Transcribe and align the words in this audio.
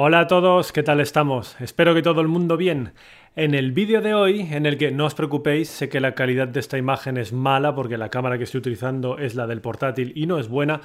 Hola 0.00 0.20
a 0.20 0.26
todos, 0.28 0.70
¿qué 0.70 0.84
tal 0.84 1.00
estamos? 1.00 1.60
Espero 1.60 1.92
que 1.92 2.02
todo 2.02 2.20
el 2.20 2.28
mundo 2.28 2.56
bien. 2.56 2.92
En 3.34 3.52
el 3.52 3.72
vídeo 3.72 4.00
de 4.00 4.14
hoy, 4.14 4.42
en 4.42 4.64
el 4.64 4.78
que 4.78 4.92
no 4.92 5.06
os 5.06 5.16
preocupéis, 5.16 5.68
sé 5.68 5.88
que 5.88 5.98
la 5.98 6.14
calidad 6.14 6.46
de 6.46 6.60
esta 6.60 6.78
imagen 6.78 7.16
es 7.16 7.32
mala 7.32 7.74
porque 7.74 7.98
la 7.98 8.08
cámara 8.08 8.38
que 8.38 8.44
estoy 8.44 8.60
utilizando 8.60 9.18
es 9.18 9.34
la 9.34 9.48
del 9.48 9.60
portátil 9.60 10.12
y 10.14 10.26
no 10.26 10.38
es 10.38 10.46
buena, 10.46 10.82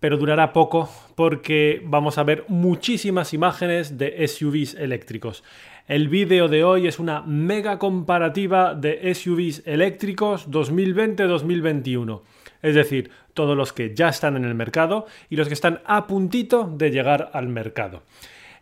pero 0.00 0.16
durará 0.16 0.54
poco 0.54 0.88
porque 1.16 1.82
vamos 1.84 2.16
a 2.16 2.22
ver 2.22 2.46
muchísimas 2.48 3.34
imágenes 3.34 3.98
de 3.98 4.26
SUVs 4.26 4.72
eléctricos. 4.72 5.44
El 5.86 6.08
vídeo 6.08 6.48
de 6.48 6.64
hoy 6.64 6.86
es 6.86 6.98
una 6.98 7.20
mega 7.20 7.78
comparativa 7.78 8.74
de 8.74 9.14
SUVs 9.14 9.64
eléctricos 9.66 10.50
2020-2021. 10.50 12.22
Es 12.62 12.74
decir, 12.74 13.10
todos 13.34 13.56
los 13.56 13.72
que 13.72 13.94
ya 13.94 14.08
están 14.08 14.36
en 14.36 14.44
el 14.44 14.54
mercado 14.54 15.06
y 15.28 15.36
los 15.36 15.48
que 15.48 15.54
están 15.54 15.80
a 15.84 16.06
puntito 16.06 16.64
de 16.64 16.90
llegar 16.90 17.30
al 17.32 17.48
mercado. 17.48 18.02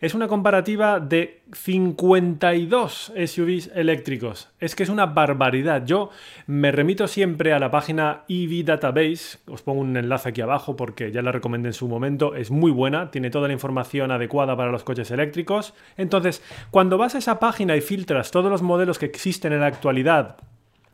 Es 0.01 0.14
una 0.14 0.29
comparativa 0.29 1.01
de 1.01 1.41
52 1.52 3.12
SUVs 3.27 3.73
eléctricos. 3.74 4.48
Es 4.60 4.77
que 4.77 4.84
es 4.84 4.91
una 4.91 5.07
barbaridad. 5.07 5.84
Yo 5.84 6.10
me 6.46 6.70
remito 6.70 7.09
siempre 7.09 7.52
a 7.52 7.59
la 7.59 7.73
página 7.73 8.23
EV 8.29 8.65
Database. 8.65 9.38
Os 9.48 9.62
pongo 9.62 9.80
un 9.80 9.96
enlace 9.96 10.29
aquí 10.29 10.41
abajo 10.41 10.77
porque 10.77 11.10
ya 11.10 11.21
la 11.21 11.32
recomendé 11.32 11.71
en 11.71 11.73
su 11.73 11.88
momento. 11.88 12.37
Es 12.37 12.52
muy 12.52 12.71
buena, 12.71 13.10
tiene 13.10 13.30
toda 13.30 13.48
la 13.48 13.55
información 13.55 14.12
adecuada 14.12 14.57
para 14.57 14.71
los 14.71 14.85
coches 14.85 15.10
eléctricos. 15.10 15.74
Entonces, 15.96 16.45
cuando 16.71 16.96
vas 16.96 17.16
a 17.16 17.19
esa 17.19 17.41
página 17.41 17.74
y 17.74 17.80
filtras 17.80 18.30
todos 18.30 18.52
los 18.52 18.62
modelos 18.62 19.01
que 19.01 19.07
existen 19.07 19.52
en 19.52 19.62
la 19.62 19.66
actualidad 19.66 20.37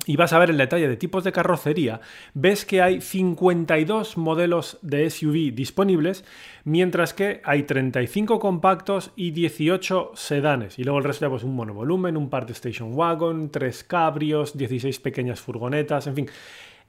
y 0.07 0.17
vas 0.17 0.33
a 0.33 0.39
ver 0.39 0.51
el 0.51 0.59
detalle 0.59 0.89
de 0.89 0.97
tipos 0.97 1.25
de 1.25 1.33
carrocería, 1.33 2.01
ves 2.35 2.65
que 2.65 2.83
hay 2.83 3.01
52 3.01 4.17
modelos 4.17 4.79
de 4.83 5.09
SUV 5.09 5.55
disponibles, 5.55 6.25
mientras 6.65 7.15
que 7.15 7.41
hay 7.45 7.63
35 7.63 8.39
compactos 8.39 9.13
y 9.17 9.31
18 9.31 10.13
sedanes. 10.15 10.79
Y 10.79 10.85
luego 10.85 10.99
el 10.99 11.05
resto 11.05 11.27
ya 11.27 11.31
pues 11.31 11.45
un 11.45 11.55
monovolumen, 11.57 12.17
un 12.17 12.31
part 12.31 12.51
station 12.51 12.95
wagon, 12.95 13.51
3 13.51 13.85
cabrios, 13.85 14.57
16 14.57 15.01
pequeñas 15.01 15.41
furgonetas, 15.41 16.07
en 16.07 16.15
fin. 16.15 16.31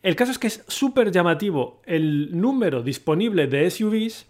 El 0.04 0.16
caso 0.16 0.32
es 0.32 0.40
que 0.40 0.48
es 0.48 0.64
súper 0.68 1.12
llamativo. 1.12 1.82
El 1.86 2.40
número 2.40 2.84
disponible 2.84 3.48
de 3.48 3.70
SUVs 3.70 4.28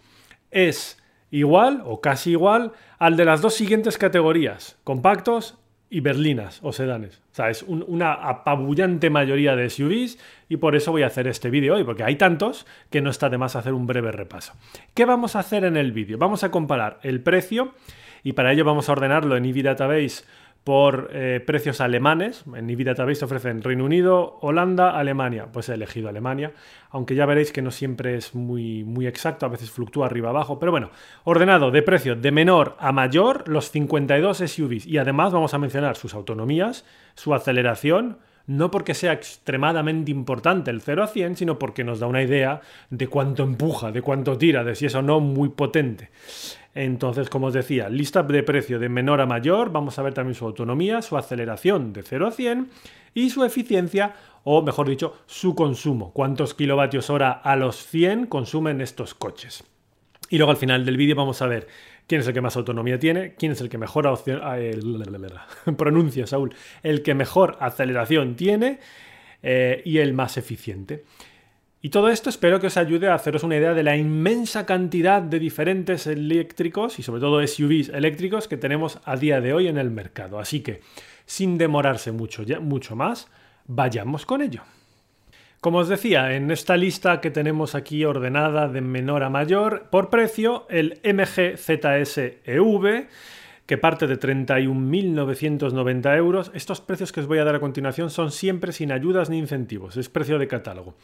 es 0.50 1.02
igual 1.30 1.82
o 1.84 2.00
casi 2.00 2.30
igual 2.30 2.72
al 2.98 3.16
de 3.16 3.24
las 3.24 3.42
dos 3.42 3.54
siguientes 3.54 3.98
categorías, 3.98 4.78
compactos 4.84 5.58
y 5.88 6.00
berlinas 6.00 6.60
o 6.62 6.72
sedanes. 6.72 7.22
O 7.32 7.34
sea, 7.34 7.50
es 7.50 7.62
una 7.62 8.12
apabullante 8.12 9.08
mayoría 9.10 9.54
de 9.54 9.70
SUVs 9.70 10.18
y 10.48 10.56
por 10.56 10.74
eso 10.74 10.90
voy 10.90 11.02
a 11.02 11.06
hacer 11.06 11.26
este 11.28 11.50
vídeo 11.50 11.74
hoy, 11.74 11.84
porque 11.84 12.04
hay 12.04 12.16
tantos 12.16 12.66
que 12.90 13.00
no 13.00 13.10
está 13.10 13.28
de 13.28 13.38
más 13.38 13.56
hacer 13.56 13.72
un 13.72 13.86
breve 13.86 14.12
repaso. 14.12 14.54
¿Qué 14.94 15.04
vamos 15.04 15.36
a 15.36 15.40
hacer 15.40 15.64
en 15.64 15.76
el 15.76 15.92
vídeo? 15.92 16.18
Vamos 16.18 16.44
a 16.44 16.50
comparar 16.50 16.98
el 17.02 17.20
precio 17.20 17.74
y 18.24 18.32
para 18.32 18.52
ello 18.52 18.64
vamos 18.64 18.88
a 18.88 18.92
ordenarlo 18.92 19.36
en 19.36 19.44
EV 19.44 19.62
Database 19.62 20.24
por 20.66 21.10
eh, 21.12 21.40
precios 21.46 21.80
alemanes. 21.80 22.42
En 22.52 22.66
Nvidia 22.66 22.92
Database 22.92 23.24
ofrecen 23.24 23.62
Reino 23.62 23.84
Unido, 23.84 24.36
Holanda, 24.40 24.98
Alemania. 24.98 25.46
Pues 25.52 25.68
he 25.68 25.74
elegido 25.74 26.08
Alemania, 26.08 26.54
aunque 26.90 27.14
ya 27.14 27.24
veréis 27.24 27.52
que 27.52 27.62
no 27.62 27.70
siempre 27.70 28.16
es 28.16 28.34
muy, 28.34 28.82
muy 28.82 29.06
exacto, 29.06 29.46
a 29.46 29.48
veces 29.48 29.70
fluctúa 29.70 30.06
arriba 30.06 30.30
abajo. 30.30 30.58
Pero 30.58 30.72
bueno, 30.72 30.90
ordenado 31.22 31.70
de 31.70 31.82
precio 31.82 32.16
de 32.16 32.32
menor 32.32 32.74
a 32.80 32.90
mayor 32.90 33.48
los 33.48 33.70
52 33.70 34.38
SUVs. 34.38 34.86
Y 34.86 34.98
además 34.98 35.32
vamos 35.32 35.54
a 35.54 35.58
mencionar 35.58 35.94
sus 35.94 36.14
autonomías, 36.14 36.84
su 37.14 37.32
aceleración, 37.32 38.18
no 38.46 38.70
porque 38.70 38.94
sea 38.94 39.12
extremadamente 39.12 40.10
importante 40.10 40.70
el 40.70 40.80
0 40.80 41.04
a 41.04 41.06
100, 41.06 41.36
sino 41.36 41.58
porque 41.58 41.84
nos 41.84 42.00
da 42.00 42.06
una 42.06 42.22
idea 42.22 42.60
de 42.90 43.08
cuánto 43.08 43.42
empuja, 43.42 43.92
de 43.92 44.02
cuánto 44.02 44.38
tira, 44.38 44.64
de 44.64 44.74
si 44.74 44.86
es 44.86 44.94
o 44.94 45.02
no 45.02 45.20
muy 45.20 45.48
potente. 45.48 46.10
Entonces, 46.74 47.30
como 47.30 47.46
os 47.46 47.54
decía, 47.54 47.88
lista 47.88 48.22
de 48.22 48.42
precio 48.42 48.78
de 48.78 48.88
menor 48.88 49.20
a 49.20 49.26
mayor, 49.26 49.72
vamos 49.72 49.98
a 49.98 50.02
ver 50.02 50.14
también 50.14 50.34
su 50.34 50.44
autonomía, 50.44 51.00
su 51.02 51.16
aceleración 51.16 51.92
de 51.92 52.02
0 52.02 52.26
a 52.26 52.30
100 52.30 52.68
y 53.14 53.30
su 53.30 53.44
eficiencia, 53.44 54.14
o 54.44 54.62
mejor 54.62 54.88
dicho, 54.88 55.16
su 55.26 55.54
consumo. 55.54 56.12
¿Cuántos 56.12 56.52
kilovatios 56.52 57.08
hora 57.08 57.32
a 57.32 57.56
los 57.56 57.86
100 57.86 58.26
consumen 58.26 58.82
estos 58.82 59.14
coches? 59.14 59.64
Y 60.28 60.38
luego 60.38 60.50
al 60.50 60.58
final 60.58 60.84
del 60.84 60.96
vídeo 60.96 61.16
vamos 61.16 61.40
a 61.40 61.46
ver 61.46 61.66
quién 62.06 62.20
es 62.20 62.26
el 62.26 62.34
que 62.34 62.40
más 62.40 62.56
autonomía 62.56 62.98
tiene, 62.98 63.34
quién 63.34 63.52
es 63.52 63.60
el 63.60 63.68
que 63.68 63.78
mejor 63.78 64.06
pronuncia, 65.76 66.26
Saúl, 66.26 66.54
el 66.82 67.02
que 67.02 67.14
mejor 67.14 67.56
aceleración 67.60 68.36
tiene 68.36 68.78
eh, 69.42 69.82
y 69.84 69.98
el 69.98 70.12
más 70.12 70.36
eficiente. 70.36 71.04
Y 71.82 71.90
todo 71.90 72.08
esto 72.08 72.30
espero 72.30 72.58
que 72.58 72.66
os 72.66 72.76
ayude 72.76 73.08
a 73.08 73.14
haceros 73.14 73.44
una 73.44 73.56
idea 73.56 73.74
de 73.74 73.82
la 73.82 73.96
inmensa 73.96 74.66
cantidad 74.66 75.22
de 75.22 75.38
diferentes 75.38 76.06
eléctricos 76.06 76.98
y 76.98 77.02
sobre 77.02 77.20
todo 77.20 77.46
SUVs 77.46 77.90
eléctricos 77.90 78.48
que 78.48 78.56
tenemos 78.56 78.98
a 79.04 79.16
día 79.16 79.40
de 79.40 79.52
hoy 79.52 79.68
en 79.68 79.78
el 79.78 79.90
mercado. 79.90 80.40
Así 80.40 80.60
que, 80.60 80.80
sin 81.26 81.58
demorarse 81.58 82.10
mucho, 82.10 82.42
mucho 82.60 82.96
más, 82.96 83.28
vayamos 83.66 84.26
con 84.26 84.42
ello. 84.42 84.62
Como 85.60 85.78
os 85.78 85.88
decía, 85.88 86.34
en 86.34 86.50
esta 86.50 86.76
lista 86.76 87.20
que 87.20 87.30
tenemos 87.30 87.74
aquí 87.74 88.04
ordenada 88.04 88.68
de 88.68 88.80
menor 88.80 89.22
a 89.22 89.30
mayor, 89.30 89.86
por 89.90 90.10
precio, 90.10 90.66
el 90.68 91.00
MG 91.02 91.56
ZS 91.56 92.18
EV, 92.44 93.08
que 93.66 93.78
parte 93.78 94.06
de 94.06 94.18
31.990 94.18 96.16
euros. 96.16 96.50
Estos 96.54 96.80
precios 96.80 97.10
que 97.10 97.20
os 97.20 97.26
voy 97.26 97.38
a 97.38 97.44
dar 97.44 97.56
a 97.56 97.60
continuación 97.60 98.10
son 98.10 98.30
siempre 98.30 98.72
sin 98.72 98.92
ayudas 98.92 99.28
ni 99.28 99.38
incentivos, 99.38 99.96
es 99.96 100.08
precio 100.08 100.38
de 100.38 100.46
catálogo. 100.46 100.94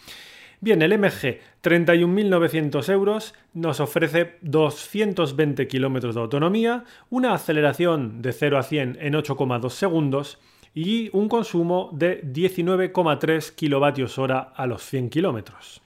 Bien, 0.61 0.81
el 0.81 0.97
MG 0.97 1.41
31.900 1.61 2.89
euros 2.93 3.35
nos 3.53 3.81
ofrece 3.81 4.37
220 4.43 5.67
kilómetros 5.67 6.15
de 6.15 6.21
autonomía, 6.21 6.85
una 7.11 7.35
aceleración 7.35 8.23
de 8.23 8.33
0 8.33 8.59
a 8.59 8.63
100 8.63 8.99
en 9.01 9.15
8,2 9.15 9.71
segundos 9.71 10.39
y 10.75 11.11
un 11.13 11.29
consumo 11.29 11.91
de 11.93 12.23
19,3 12.23 13.55
kilovatios 13.55 14.19
hora 14.19 14.53
a 14.55 14.67
los 14.67 14.83
100 14.83 15.11
kilómetros. 15.11 15.83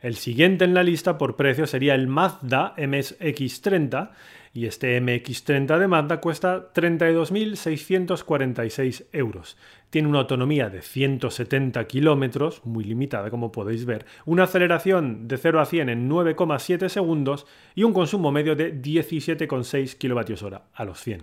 El 0.00 0.16
siguiente 0.16 0.64
en 0.64 0.74
la 0.74 0.82
lista 0.82 1.16
por 1.16 1.36
precio 1.36 1.68
sería 1.68 1.94
el 1.94 2.08
Mazda 2.08 2.74
MX30 2.76 4.10
y 4.52 4.66
este 4.66 5.00
MX30 5.00 5.78
de 5.78 5.86
Mazda 5.86 6.20
cuesta 6.20 6.72
32.646 6.72 9.04
euros. 9.12 9.56
Tiene 9.90 10.08
una 10.08 10.18
autonomía 10.18 10.70
de 10.70 10.82
170 10.82 11.86
kilómetros, 11.86 12.62
muy 12.64 12.82
limitada 12.82 13.30
como 13.30 13.52
podéis 13.52 13.84
ver, 13.84 14.06
una 14.26 14.42
aceleración 14.44 15.28
de 15.28 15.38
0 15.38 15.60
a 15.60 15.66
100 15.66 15.88
en 15.88 16.10
9,7 16.10 16.88
segundos 16.88 17.46
y 17.76 17.84
un 17.84 17.92
consumo 17.92 18.32
medio 18.32 18.56
de 18.56 18.74
17,6 18.74 19.96
kilovatios 19.96 20.42
hora 20.42 20.62
a 20.74 20.84
los 20.84 21.00
100. 21.00 21.22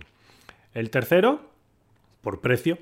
El 0.72 0.88
tercero, 0.88 1.50
por 2.20 2.40
precio, 2.40 2.78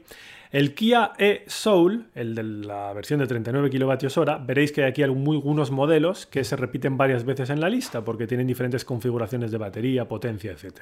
el 0.51 0.75
Kia 0.75 1.13
e-Soul, 1.19 2.07
el 2.15 2.35
de 2.35 2.43
la 2.43 2.93
versión 2.95 3.21
de 3.21 3.27
39 3.27 3.69
kWh, 3.71 4.47
veréis 4.47 4.73
que 4.73 4.83
hay 4.83 4.91
aquí 4.91 5.03
algunos 5.03 5.71
modelos 5.71 6.27
que 6.27 6.43
se 6.43 6.57
repiten 6.57 6.97
varias 6.97 7.25
veces 7.25 7.51
en 7.51 7.61
la 7.61 7.69
lista 7.69 8.03
porque 8.03 8.27
tienen 8.27 8.47
diferentes 8.47 8.85
configuraciones 8.85 9.51
de 9.51 9.59
batería, 9.59 10.09
potencia, 10.09 10.53
etc. 10.53 10.81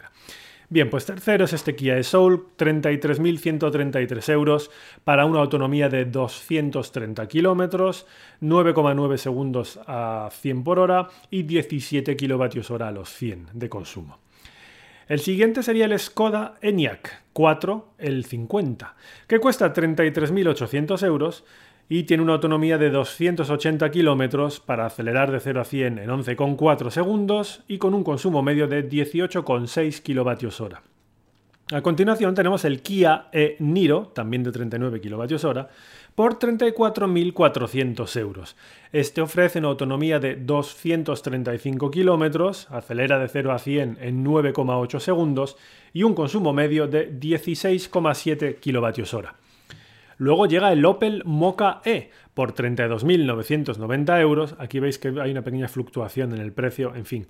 Bien, 0.69 0.91
pues 0.91 1.05
tercero 1.05 1.45
es 1.45 1.53
este 1.53 1.75
Kia 1.77 1.99
e-Soul, 1.99 2.47
33.133 2.57 4.33
euros 4.33 4.71
para 5.05 5.25
una 5.25 5.41
autonomía 5.41 5.89
de 5.89 6.05
230 6.05 7.27
kilómetros, 7.27 8.07
9,9 8.41 9.17
segundos 9.17 9.81
a 9.87 10.29
100 10.31 10.65
por 10.65 10.79
hora 10.79 11.09
y 11.31 11.43
17 11.43 12.17
kilovatios 12.17 12.71
hora 12.71 12.89
a 12.89 12.93
los 12.93 13.13
100 13.13 13.49
de 13.53 13.69
consumo. 13.69 14.26
El 15.09 15.21
siguiente 15.21 15.63
sería 15.63 15.85
el 15.85 15.97
Skoda 16.01 16.55
Enyaq 16.63 17.23
4, 17.33 17.93
el 17.99 18.25
50, 18.25 18.97
que 19.29 19.39
cuesta 19.39 19.73
33.800 19.73 21.07
euros 21.07 21.45
y 21.89 22.03
tiene 22.05 22.25
una 22.25 22.33
autonomía 22.33 22.77
de 22.77 22.91
280 22.91 23.89
kilómetros 23.93 24.59
para 24.59 24.87
acelerar 24.87 25.31
de 25.31 25.39
0 25.39 25.61
a 25.61 25.65
100 25.65 25.99
en 26.01 26.11
11,4 26.11 26.91
segundos 26.91 27.63
y 27.69 27.79
con 27.79 27.95
un 27.95 28.03
consumo 28.03 28.43
medio 28.43 28.67
de 28.67 28.89
18,6 28.89 30.03
kilovatios 30.03 30.61
hora. 30.61 30.83
A 31.73 31.81
continuación 31.81 32.37
tenemos 32.37 32.65
el 32.65 32.81
Kia 32.81 33.27
e-Niro, 33.33 34.13
también 34.15 34.45
de 34.45 34.53
39 34.53 35.01
kWh, 35.01 35.67
por 36.15 36.39
34.400 36.39 38.21
euros. 38.21 38.57
Este 38.93 39.21
ofrece 39.21 39.59
una 39.59 39.67
autonomía 39.69 40.21
de 40.21 40.37
235 40.37 41.91
km, 41.91 42.51
acelera 42.71 43.19
de 43.19 43.27
0 43.27 43.53
a 43.53 43.59
100 43.59 43.99
en 44.01 44.25
9,8 44.25 45.01
segundos 45.01 45.57
y 45.93 46.05
un 46.05 46.15
consumo 46.15 46.53
medio 46.53 46.87
de 46.87 47.13
16,7 47.13 48.61
kWh. 48.61 49.29
Luego 50.19 50.47
llega 50.47 50.73
el 50.73 50.85
Opel 50.85 51.25
Mocha 51.25 51.81
E 51.85 52.11
por 52.33 52.55
32.990 52.55 54.21
euros. 54.21 54.55
Aquí 54.61 54.79
veis 54.79 55.01
que 55.01 55.09
hay 55.21 55.33
una 55.33 55.43
pequeña 55.43 55.67
fluctuación 55.67 56.33
en 56.33 56.41
el 56.41 56.53
precio, 56.53 56.95
en 56.95 57.07
fin, 57.07 57.27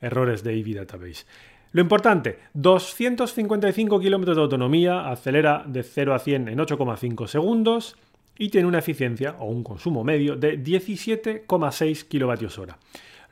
errores 0.00 0.44
de 0.44 0.56
EV 0.60 0.76
Database. 0.76 1.24
Lo 1.72 1.80
importante, 1.80 2.38
255 2.54 4.00
km 4.00 4.34
de 4.34 4.40
autonomía, 4.40 5.08
acelera 5.08 5.62
de 5.66 5.82
0 5.82 6.14
a 6.14 6.18
100 6.18 6.48
en 6.48 6.58
8,5 6.58 7.28
segundos 7.28 7.96
y 8.36 8.48
tiene 8.48 8.66
una 8.66 8.80
eficiencia 8.80 9.36
o 9.38 9.46
un 9.46 9.62
consumo 9.62 10.02
medio 10.02 10.34
de 10.34 10.58
17,6 10.58 12.08
kWh. 12.08 12.72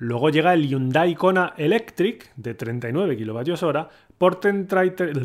Luego 0.01 0.31
llega 0.31 0.55
el 0.55 0.69
Hyundai 0.69 1.17
Kona 1.17 1.55
Electric 1.57 2.33
de 2.37 2.55
39 2.55 3.17
kWh 3.17 3.89
por 4.17 4.39
33, 4.39 5.19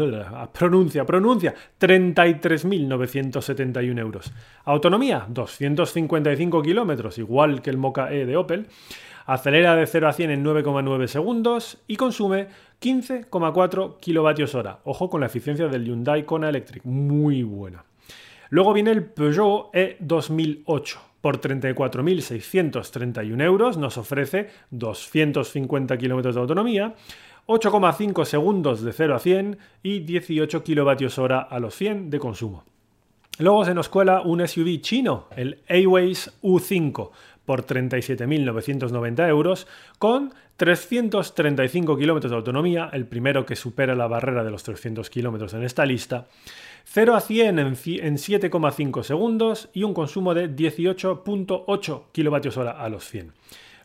pronuncia, 0.58 1.06
pronuncia, 1.06 1.54
33.971 1.80 4.00
euros. 4.00 4.34
Autonomía, 4.66 5.28
255 5.30 6.64
kilómetros, 6.64 7.20
igual 7.20 7.62
que 7.62 7.70
el 7.70 7.78
Mocha 7.78 8.12
E 8.12 8.26
de 8.26 8.36
Opel. 8.36 8.66
Acelera 9.26 9.76
de 9.76 9.88
0 9.88 10.10
a 10.10 10.14
100 10.14 10.32
en 10.32 10.44
9,9 10.44 11.08
segundos 11.08 11.78
y 11.88 11.96
consume 11.96 12.48
15,4 12.84 14.00
kilovatios 14.02 14.56
hora. 14.56 14.80
Ojo 14.84 15.10
con 15.10 15.22
la 15.22 15.28
eficiencia 15.28 15.70
del 15.70 15.86
Hyundai 15.86 16.26
Kona 16.26 16.50
Electric, 16.50 16.84
muy 16.84 17.44
buena. 17.44 17.86
Luego 18.50 18.74
viene 18.74 18.92
el 18.92 19.06
Peugeot 19.06 19.74
E 19.74 19.96
2008 20.02 21.00
por 21.22 21.40
34.631 21.40 23.42
euros 23.42 23.78
nos 23.78 23.98
ofrece 23.98 24.50
250 24.72 25.98
kilómetros 25.98 26.36
de 26.36 26.42
autonomía, 26.42 26.96
8,5 27.48 28.26
segundos 28.26 28.82
de 28.82 28.92
0 28.92 29.16
a 29.16 29.20
100 29.20 29.58
y 29.82 30.00
18 30.00 30.66
kilovatios 30.66 31.18
hora 31.18 31.40
a 31.40 31.60
los 31.60 31.74
100 31.76 32.10
de 32.10 32.20
consumo. 32.20 32.66
Luego 33.40 33.64
se 33.64 33.74
nos 33.74 33.88
cuela 33.88 34.22
un 34.22 34.46
SUV 34.46 34.82
chino, 34.82 35.28
el 35.38 35.62
A-Ways 35.70 36.38
U5, 36.44 37.12
por 37.46 37.66
37.990 37.66 39.28
euros, 39.28 39.68
con 40.00 40.34
335 40.58 41.98
kilómetros 41.98 42.32
de 42.32 42.38
autonomía, 42.38 42.90
el 42.94 43.06
primero 43.06 43.46
que 43.46 43.56
supera 43.56 43.96
la 43.96 44.08
barrera 44.08 44.44
de 44.44 44.52
los 44.52 44.64
300 44.64 45.10
kilómetros 45.10 45.54
en 45.54 45.64
esta 45.64 45.86
lista, 45.86 46.28
0 46.86 47.16
a 47.16 47.22
100 47.22 47.60
en 47.60 47.74
7,5 47.74 49.04
segundos 49.04 49.70
y 49.74 49.84
un 49.84 49.94
consumo 49.94 50.34
de 50.34 50.50
18.8 50.50 52.04
kilovatios 52.12 52.58
hora 52.58 52.72
a 52.72 52.90
los 52.90 53.10
100. 53.10 53.34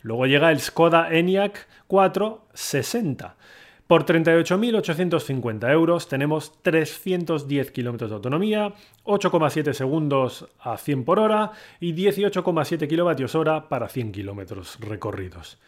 Luego 0.03 0.27
llega 0.27 0.51
el 0.51 0.61
Skoda 0.61 1.13
Enyaq 1.13 1.67
460. 1.87 3.37
Por 3.89 4.05
38.850 4.05 5.73
euros 5.73 6.09
tenemos 6.09 6.53
310 6.61 7.71
kilómetros 7.71 8.11
de 8.11 8.17
autonomía, 8.17 8.75
8,7 9.05 9.73
segundos 9.73 10.47
a 10.61 10.77
100 10.77 11.05
por 11.05 11.19
hora 11.19 11.53
y 11.81 11.95
18,7 11.95 12.87
kilovatios 12.87 13.35
hora 13.35 13.71
para 13.71 13.89
100 13.89 14.13
kilómetros 14.13 14.79
recorridos. 14.81 15.59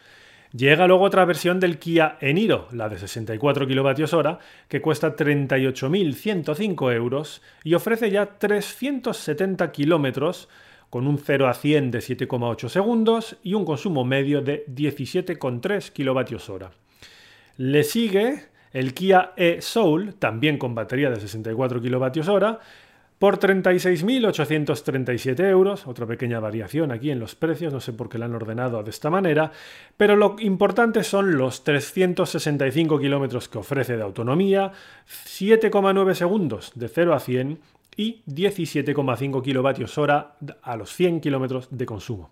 Llega 0.53 0.85
luego 0.85 1.03
otra 1.03 1.25
versión 1.25 1.59
del 1.59 1.79
Kia 1.79 2.17
Eniro, 2.21 2.67
la 2.73 2.89
de 2.89 2.99
64 2.99 3.67
kWh, 3.67 4.37
que 4.67 4.81
cuesta 4.81 5.15
38.105 5.15 6.93
euros 6.93 7.41
y 7.63 7.73
ofrece 7.73 8.11
ya 8.11 8.37
370 8.37 9.71
kilómetros 9.71 10.47
con 10.91 11.07
un 11.07 11.17
0 11.17 11.47
a 11.47 11.55
100 11.55 11.89
de 11.89 11.99
7,8 11.99 12.69
segundos 12.69 13.37
y 13.41 13.55
un 13.55 13.65
consumo 13.65 14.05
medio 14.05 14.43
de 14.43 14.63
17,3 14.67 15.89
kWh. 15.91 16.80
Le 17.57 17.83
sigue 17.83 18.45
el 18.73 18.93
Kia 18.93 19.33
e-Soul, 19.35 20.15
también 20.15 20.57
con 20.57 20.75
batería 20.75 21.09
de 21.09 21.19
64 21.19 21.81
kWh, 21.81 22.57
por 23.21 23.37
36.837 23.37 25.47
euros, 25.47 25.85
otra 25.85 26.07
pequeña 26.07 26.39
variación 26.39 26.91
aquí 26.91 27.11
en 27.11 27.19
los 27.19 27.35
precios, 27.35 27.71
no 27.71 27.79
sé 27.79 27.93
por 27.93 28.09
qué 28.09 28.17
la 28.17 28.25
han 28.25 28.33
ordenado 28.33 28.81
de 28.81 28.89
esta 28.89 29.11
manera, 29.11 29.51
pero 29.95 30.15
lo 30.15 30.37
importante 30.39 31.03
son 31.03 31.37
los 31.37 31.63
365 31.63 32.97
kilómetros 32.97 33.47
que 33.47 33.59
ofrece 33.59 33.95
de 33.95 34.01
autonomía, 34.01 34.71
7,9 35.07 36.15
segundos 36.15 36.71
de 36.73 36.87
0 36.87 37.13
a 37.13 37.19
100 37.19 37.59
y 37.95 38.23
17,5 38.25 39.43
kilovatios 39.43 39.99
hora 39.99 40.37
a 40.63 40.75
los 40.75 40.91
100 40.91 41.21
kilómetros 41.21 41.67
de 41.69 41.85
consumo. 41.85 42.31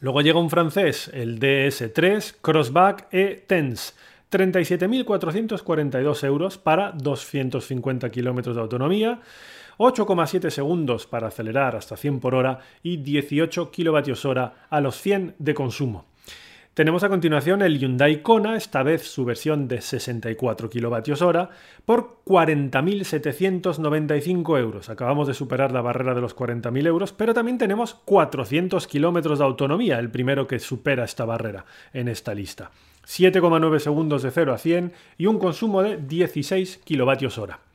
Luego 0.00 0.22
llega 0.22 0.40
un 0.40 0.50
francés, 0.50 1.08
el 1.14 1.38
DS3 1.38 2.34
Crossback 2.40 3.06
E-Tense, 3.12 3.92
37.442 4.30 6.24
euros 6.24 6.58
para 6.58 6.92
250 6.92 8.10
kilómetros 8.10 8.56
de 8.56 8.62
autonomía, 8.62 9.20
8,7 9.78 10.50
segundos 10.50 11.06
para 11.06 11.28
acelerar 11.28 11.74
hasta 11.74 11.96
100 11.96 12.20
por 12.20 12.34
hora 12.34 12.58
y 12.82 12.98
18 12.98 13.70
kilovatios 13.70 14.24
hora 14.24 14.66
a 14.68 14.80
los 14.80 15.00
100 15.00 15.36
de 15.38 15.54
consumo. 15.54 16.09
Tenemos 16.74 17.02
a 17.02 17.08
continuación 17.08 17.62
el 17.62 17.80
Hyundai 17.80 18.22
Kona, 18.22 18.56
esta 18.56 18.84
vez 18.84 19.02
su 19.02 19.24
versión 19.24 19.66
de 19.66 19.80
64 19.80 20.70
kWh, 20.70 21.48
por 21.84 22.22
40.795 22.24 24.56
euros. 24.56 24.88
Acabamos 24.88 25.26
de 25.26 25.34
superar 25.34 25.72
la 25.72 25.80
barrera 25.80 26.14
de 26.14 26.20
los 26.20 26.36
40.000 26.36 26.86
euros, 26.86 27.12
pero 27.12 27.34
también 27.34 27.58
tenemos 27.58 27.94
400 28.04 28.86
kilómetros 28.86 29.40
de 29.40 29.46
autonomía, 29.46 29.98
el 29.98 30.10
primero 30.10 30.46
que 30.46 30.60
supera 30.60 31.02
esta 31.02 31.24
barrera 31.24 31.64
en 31.92 32.06
esta 32.06 32.34
lista. 32.34 32.70
7,9 33.04 33.80
segundos 33.80 34.22
de 34.22 34.30
0 34.30 34.54
a 34.54 34.58
100 34.58 34.92
y 35.18 35.26
un 35.26 35.40
consumo 35.40 35.82
de 35.82 35.96
16 35.96 36.82
kWh. 36.86 37.69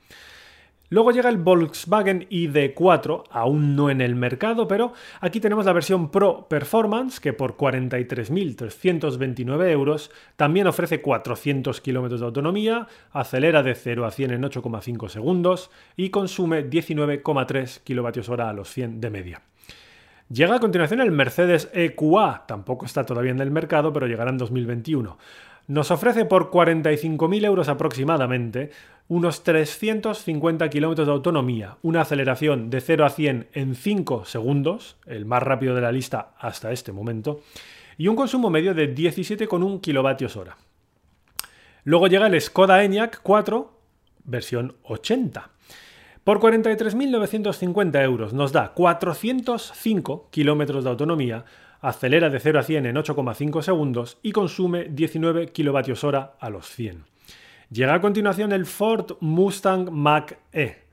Luego 0.89 1.11
llega 1.11 1.29
el 1.29 1.37
Volkswagen 1.37 2.27
ID4, 2.29 3.23
aún 3.31 3.75
no 3.75 3.89
en 3.89 4.01
el 4.01 4.13
mercado, 4.13 4.67
pero 4.67 4.93
aquí 5.19 5.39
tenemos 5.39 5.65
la 5.65 5.73
versión 5.73 6.11
Pro 6.11 6.45
Performance, 6.47 7.19
que 7.19 7.33
por 7.33 7.57
43.329 7.57 9.71
euros 9.71 10.11
también 10.35 10.67
ofrece 10.67 11.01
400 11.01 11.81
kilómetros 11.81 12.19
de 12.19 12.27
autonomía, 12.27 12.85
acelera 13.11 13.63
de 13.63 13.73
0 13.73 14.05
a 14.05 14.11
100 14.11 14.31
en 14.31 14.43
8,5 14.43 15.09
segundos 15.09 15.71
y 15.97 16.11
consume 16.11 16.69
19,3 16.69 17.79
kilovatios 17.83 18.29
hora 18.29 18.49
a 18.49 18.53
los 18.53 18.69
100 18.69 19.01
de 19.01 19.09
media. 19.09 19.41
Llega 20.29 20.55
a 20.55 20.59
continuación 20.59 21.01
el 21.01 21.11
Mercedes 21.11 21.69
EQA, 21.71 22.45
tampoco 22.47 22.85
está 22.85 23.05
todavía 23.05 23.29
en 23.31 23.41
el 23.41 23.51
mercado, 23.51 23.93
pero 23.93 24.07
llegará 24.07 24.31
en 24.31 24.39
2021 24.39 25.19
nos 25.67 25.91
ofrece 25.91 26.25
por 26.25 26.51
45.000 26.51 27.45
euros 27.45 27.69
aproximadamente 27.69 28.71
unos 29.07 29.43
350 29.43 30.69
kilómetros 30.69 31.07
de 31.07 31.13
autonomía, 31.13 31.77
una 31.83 32.01
aceleración 32.01 32.69
de 32.69 32.81
0 32.81 33.05
a 33.05 33.09
100 33.09 33.47
en 33.53 33.75
5 33.75 34.25
segundos, 34.25 34.97
el 35.05 35.25
más 35.25 35.43
rápido 35.43 35.75
de 35.75 35.81
la 35.81 35.91
lista 35.91 36.33
hasta 36.39 36.71
este 36.71 36.91
momento, 36.91 37.41
y 37.97 38.07
un 38.07 38.15
consumo 38.15 38.49
medio 38.49 38.73
de 38.73 38.93
17,1 38.93 39.81
kilovatios 39.81 40.35
hora. 40.35 40.57
Luego 41.83 42.07
llega 42.07 42.27
el 42.27 42.41
Skoda 42.41 42.83
Enyaq 42.83 43.21
4, 43.21 43.71
versión 44.23 44.75
80. 44.83 45.51
Por 46.23 46.39
43.950 46.39 48.03
euros 48.03 48.33
nos 48.33 48.51
da 48.51 48.73
405 48.73 50.29
kilómetros 50.31 50.83
de 50.83 50.89
autonomía, 50.89 51.45
acelera 51.81 52.29
de 52.29 52.39
0 52.39 52.59
a 52.59 52.63
100 52.63 52.85
en 52.85 52.95
8,5 52.95 53.61
segundos 53.61 54.17
y 54.21 54.31
consume 54.31 54.85
19 54.85 55.51
kWh 55.53 56.17
a 56.39 56.49
los 56.49 56.67
100. 56.69 57.05
Llega 57.71 57.95
a 57.95 58.01
continuación 58.01 58.51
el 58.51 58.65
Ford 58.65 59.17
Mustang 59.21 59.89
Mach-E, 59.91 60.85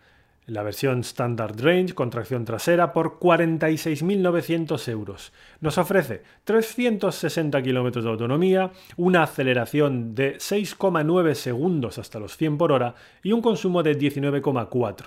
la 0.46 0.62
versión 0.62 1.00
Standard 1.00 1.60
Range 1.62 1.94
con 1.94 2.10
tracción 2.10 2.44
trasera 2.44 2.92
por 2.92 3.18
46.900 3.18 4.88
euros. 4.88 5.32
Nos 5.60 5.78
ofrece 5.78 6.22
360 6.44 7.62
km 7.62 8.02
de 8.02 8.08
autonomía, 8.08 8.72
una 8.96 9.22
aceleración 9.22 10.14
de 10.14 10.36
6,9 10.38 11.34
segundos 11.34 11.98
hasta 11.98 12.18
los 12.18 12.36
100 12.36 12.58
por 12.58 12.72
hora 12.72 12.94
y 13.22 13.32
un 13.32 13.40
consumo 13.40 13.82
de 13.82 13.96
19,4. 13.96 15.06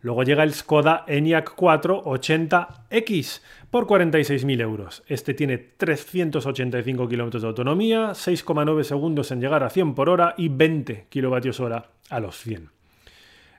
Luego 0.00 0.22
llega 0.22 0.44
el 0.44 0.54
Skoda 0.54 1.04
Enyaq 1.06 1.54
4 1.54 2.04
80X 2.04 3.42
por 3.70 3.86
46.000 3.86 4.60
euros. 4.60 5.02
Este 5.06 5.34
tiene 5.34 5.58
385 5.58 7.08
kilómetros 7.08 7.42
de 7.42 7.48
autonomía, 7.48 8.10
6,9 8.10 8.82
segundos 8.84 9.30
en 9.30 9.40
llegar 9.40 9.62
a 9.62 9.70
100 9.70 9.94
por 9.94 10.08
hora 10.08 10.34
y 10.36 10.48
20 10.48 11.06
kilovatios 11.08 11.60
hora 11.60 11.90
a 12.10 12.20
los 12.20 12.36
100. 12.38 12.70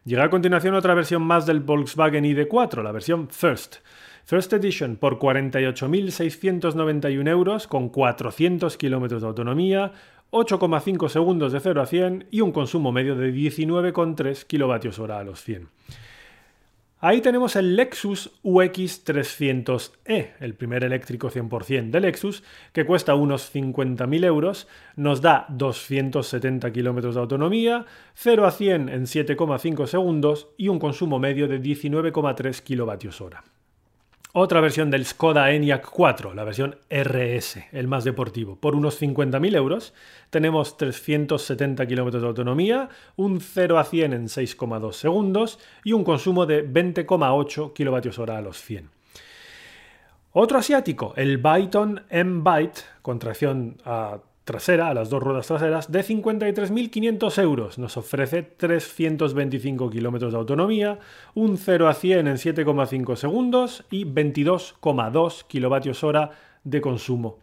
Llega 0.06 0.24
a 0.24 0.30
continuación 0.30 0.76
otra 0.76 0.94
versión 0.94 1.24
más 1.24 1.46
del 1.46 1.60
Volkswagen 1.60 2.24
ID4, 2.24 2.84
la 2.84 2.92
versión 2.92 3.28
First. 3.30 3.78
First 4.24 4.54
Edition 4.54 4.96
por 4.96 5.20
48.691 5.20 7.28
euros 7.28 7.68
con 7.68 7.90
400 7.90 8.78
kilómetros 8.78 9.22
de 9.22 9.28
autonomía, 9.28 9.92
8,5 10.32 11.10
segundos 11.10 11.52
de 11.52 11.60
0 11.60 11.82
a 11.82 11.86
100 11.86 12.28
y 12.32 12.42
un 12.42 12.52
consumo 12.52 12.92
medio 12.92 13.16
de 13.16 13.32
19,3 13.34 14.46
kilovatios 14.46 14.98
hora 15.00 15.20
a 15.20 15.24
los 15.24 15.44
100. 15.44 15.68
Ahí 17.02 17.22
tenemos 17.22 17.56
el 17.56 17.78
Lexus 17.78 18.30
UX 18.44 19.06
300e, 19.06 20.32
el 20.42 20.54
primer 20.56 20.84
eléctrico 20.84 21.30
100% 21.30 21.92
de 21.92 22.02
Lexus, 22.02 22.44
que 22.74 22.86
cuesta 22.86 23.16
unos 23.16 23.56
50.000 23.56 24.26
euros, 24.26 24.68
nos 24.98 25.22
da 25.22 25.46
270 25.48 26.70
kilómetros 26.74 27.16
de 27.16 27.22
autonomía, 27.22 27.86
0 28.16 28.46
a 28.46 28.52
100 28.52 28.90
en 28.90 29.04
7,5 29.04 29.88
segundos 29.88 30.50
y 30.58 30.68
un 30.68 30.80
consumo 30.80 31.20
medio 31.20 31.48
de 31.48 31.62
19,3 31.62 32.62
kilovatios 32.64 33.22
hora. 33.22 33.46
Otra 34.32 34.62
versión 34.62 34.92
del 34.92 35.08
Skoda 35.08 35.50
Enyaq 35.52 35.90
4, 35.90 36.36
la 36.36 36.44
versión 36.44 36.76
RS, 36.88 37.66
el 37.72 37.88
más 37.88 38.04
deportivo. 38.04 38.58
Por 38.58 38.76
unos 38.76 39.02
50.000 39.02 39.56
euros 39.56 39.96
tenemos 40.30 40.78
370 40.78 41.88
kilómetros 41.88 42.22
de 42.22 42.28
autonomía, 42.28 42.90
un 43.16 43.42
0 43.42 43.80
a 43.80 43.84
100 43.84 44.14
en 44.14 44.28
6,2 44.28 44.92
segundos 44.94 45.58
y 45.84 45.94
un 45.94 46.04
consumo 46.04 46.46
de 46.46 46.64
20,8 46.64 47.74
kilovatios 47.74 48.20
hora 48.20 48.38
a 48.38 48.42
los 48.42 48.62
100. 48.62 48.92
Otro 50.34 50.60
asiático, 50.60 51.14
el 51.16 51.40
Byton 51.40 52.04
M-Byte, 52.08 52.82
con 53.02 53.18
tracción 53.18 53.78
a 53.84 54.20
trasera, 54.50 54.88
a 54.88 54.96
las 54.96 55.12
dos 55.12 55.22
ruedas 55.22 55.46
traseras, 55.46 55.92
de 55.92 56.04
53.500 56.04 57.40
euros. 57.44 57.78
Nos 57.78 57.98
ofrece 57.98 58.42
325 58.42 59.92
kilómetros 59.92 60.34
de 60.34 60.40
autonomía, 60.40 60.98
un 61.36 61.56
0 61.56 61.88
a 61.88 61.94
100 61.94 62.28
en 62.28 62.36
7,5 62.36 63.16
segundos 63.16 63.86
y 63.92 64.06
22,2 64.06 65.46
kilovatios 65.46 66.04
hora 66.04 66.32
de 66.64 66.82
consumo. 66.82 67.38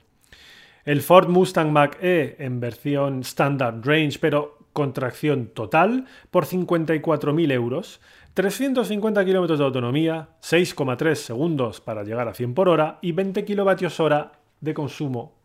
El 0.84 1.00
Ford 1.00 1.28
Mustang 1.28 1.70
Mach-E 1.70 2.34
en 2.40 2.58
versión 2.58 3.20
Standard 3.20 3.86
Range, 3.86 4.18
pero 4.20 4.58
con 4.72 4.92
tracción 4.92 5.46
total, 5.54 6.06
por 6.32 6.44
54.000 6.44 7.52
euros. 7.52 8.00
350 8.34 9.24
kilómetros 9.24 9.60
de 9.60 9.64
autonomía, 9.64 10.30
6,3 10.42 11.14
segundos 11.14 11.80
para 11.80 12.02
llegar 12.02 12.26
a 12.26 12.34
100 12.34 12.54
por 12.54 12.68
hora 12.68 12.98
y 13.00 13.12
20 13.12 13.44
kilovatios 13.44 14.00
hora 14.00 14.32
de 14.60 14.74
consumo 14.74 15.35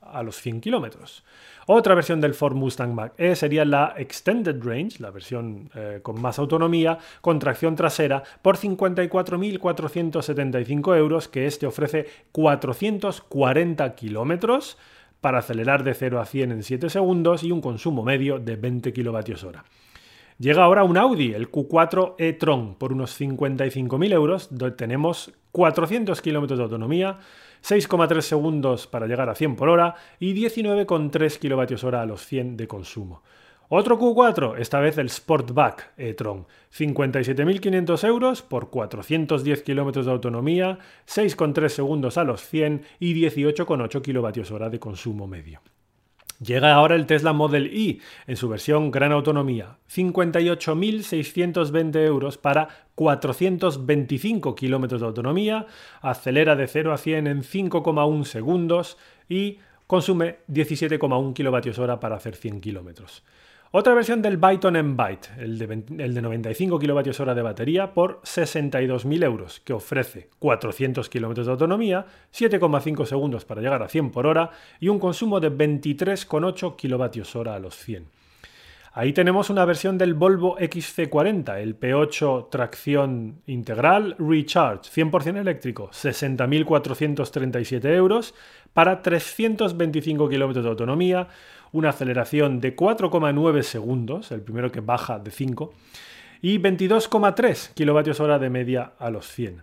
a 0.00 0.22
los 0.22 0.36
100 0.36 0.60
kilómetros. 0.60 1.24
Otra 1.66 1.94
versión 1.94 2.20
del 2.20 2.34
Ford 2.34 2.54
Mustang 2.54 2.94
Mach-E 2.94 3.34
sería 3.36 3.64
la 3.64 3.94
Extended 3.96 4.62
Range, 4.62 5.00
la 5.00 5.10
versión 5.10 5.70
eh, 5.74 6.00
con 6.02 6.20
más 6.20 6.38
autonomía, 6.38 6.98
con 7.20 7.38
tracción 7.38 7.76
trasera, 7.76 8.22
por 8.42 8.56
54.475 8.56 10.96
euros, 10.96 11.28
que 11.28 11.46
este 11.46 11.66
ofrece 11.66 12.06
440 12.32 13.94
kilómetros 13.94 14.76
para 15.20 15.38
acelerar 15.38 15.84
de 15.84 15.94
0 15.94 16.20
a 16.20 16.26
100 16.26 16.52
en 16.52 16.62
7 16.62 16.90
segundos 16.90 17.42
y 17.42 17.52
un 17.52 17.60
consumo 17.60 18.02
medio 18.02 18.38
de 18.38 18.56
20 18.56 18.92
kilovatios 18.92 19.44
hora. 19.44 19.64
Llega 20.38 20.62
ahora 20.62 20.84
un 20.84 20.96
Audi, 20.96 21.34
el 21.34 21.50
Q4 21.50 22.14
e-tron, 22.18 22.76
por 22.76 22.92
unos 22.92 23.20
55.000 23.20 24.12
euros, 24.12 24.48
donde 24.52 24.76
tenemos 24.76 25.32
400 25.50 26.22
kilómetros 26.22 26.58
de 26.58 26.62
autonomía, 26.62 27.18
6,3 27.62 28.20
segundos 28.20 28.86
para 28.86 29.06
llegar 29.06 29.28
a 29.28 29.34
100 29.34 29.56
por 29.56 29.68
hora 29.68 29.94
y 30.18 30.34
19,3 30.34 31.38
kilovatios 31.38 31.84
hora 31.84 32.02
a 32.02 32.06
los 32.06 32.24
100 32.26 32.56
de 32.56 32.68
consumo. 32.68 33.22
Otro 33.70 33.98
Q4, 33.98 34.58
esta 34.58 34.80
vez 34.80 34.96
el 34.96 35.10
Sportback 35.10 35.92
e-tron, 35.98 36.46
57.500 36.74 38.06
euros 38.06 38.40
por 38.40 38.70
410 38.70 39.62
kilómetros 39.62 40.06
de 40.06 40.12
autonomía, 40.12 40.78
6,3 41.06 41.68
segundos 41.68 42.16
a 42.16 42.24
los 42.24 42.40
100 42.46 42.82
y 42.98 43.14
18,8 43.14 44.00
kilovatios 44.00 44.50
hora 44.52 44.70
de 44.70 44.80
consumo 44.80 45.26
medio. 45.26 45.60
Llega 46.40 46.72
ahora 46.72 46.94
el 46.94 47.06
Tesla 47.06 47.32
Model 47.32 47.74
Y 47.74 48.00
en 48.28 48.36
su 48.36 48.48
versión 48.48 48.92
gran 48.92 49.10
autonomía, 49.10 49.78
58.620 49.92 51.96
euros 52.06 52.38
para 52.38 52.68
425 52.94 54.54
kilómetros 54.54 55.00
de 55.00 55.08
autonomía, 55.08 55.66
acelera 56.00 56.54
de 56.54 56.68
0 56.68 56.92
a 56.92 56.98
100 56.98 57.26
en 57.26 57.42
5,1 57.42 58.24
segundos 58.24 58.98
y 59.28 59.58
consume 59.88 60.36
17,1 60.48 61.34
kilovatios 61.34 61.80
hora 61.80 61.98
para 61.98 62.14
hacer 62.14 62.36
100 62.36 62.60
kilómetros. 62.60 63.24
Otra 63.70 63.92
versión 63.92 64.22
del 64.22 64.38
Byton 64.38 64.76
en 64.76 64.96
Byte, 64.96 65.28
el 65.38 65.58
de, 65.58 65.84
el 65.98 66.14
de 66.14 66.22
95 66.22 66.78
kWh 66.78 67.34
de 67.34 67.42
batería 67.42 67.92
por 67.92 68.22
62.000 68.22 69.24
euros, 69.24 69.60
que 69.60 69.74
ofrece 69.74 70.30
400 70.38 71.06
km 71.10 71.44
de 71.44 71.50
autonomía, 71.50 72.06
7,5 72.32 73.04
segundos 73.04 73.44
para 73.44 73.60
llegar 73.60 73.82
a 73.82 73.88
100 73.88 74.10
por 74.10 74.26
hora 74.26 74.50
y 74.80 74.88
un 74.88 74.98
consumo 74.98 75.38
de 75.38 75.52
23,8 75.52 76.76
kWh 76.76 77.48
a 77.50 77.58
los 77.58 77.76
100. 77.76 78.06
Ahí 78.94 79.12
tenemos 79.12 79.48
una 79.48 79.64
versión 79.64 79.96
del 79.98 80.14
Volvo 80.14 80.56
XC40, 80.58 81.58
el 81.60 81.78
P8 81.78 82.48
tracción 82.50 83.42
integral 83.46 84.16
Recharge, 84.18 84.90
100% 84.90 85.36
eléctrico, 85.36 85.90
60.437 85.90 87.84
euros 87.94 88.34
para 88.72 89.00
325 89.02 90.28
km 90.28 90.62
de 90.62 90.68
autonomía, 90.68 91.28
una 91.72 91.90
aceleración 91.90 92.60
de 92.60 92.76
4,9 92.76 93.62
segundos, 93.62 94.32
el 94.32 94.42
primero 94.42 94.72
que 94.72 94.80
baja 94.80 95.18
de 95.18 95.30
5, 95.30 95.72
y 96.40 96.58
22,3 96.58 97.72
kWh 97.74 98.40
de 98.40 98.50
media 98.50 98.92
a 98.98 99.10
los 99.10 99.26
100. 99.26 99.62